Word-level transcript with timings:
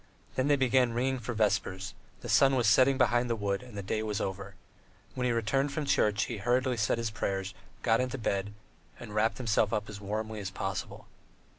Then 0.33 0.47
they 0.47 0.55
began 0.55 0.93
ringing 0.93 1.19
for 1.19 1.35
vespers; 1.35 1.93
the 2.21 2.27
sun 2.27 2.55
was 2.55 2.65
setting 2.65 2.97
behind 2.97 3.29
the 3.29 3.35
wood 3.35 3.61
and 3.61 3.77
the 3.77 3.83
day 3.83 4.01
was 4.01 4.19
over. 4.19 4.55
When 5.13 5.25
he 5.25 5.31
returned 5.31 5.71
from 5.73 5.85
church, 5.85 6.23
he 6.23 6.37
hurriedly 6.37 6.75
said 6.77 6.97
his 6.97 7.11
prayers, 7.11 7.53
got 7.83 8.01
into 8.01 8.17
bed, 8.17 8.51
and 8.99 9.13
wrapped 9.13 9.37
himself 9.37 9.71
up 9.71 9.87
as 9.91 10.01
warm 10.01 10.31
as 10.31 10.49
possible. 10.49 11.05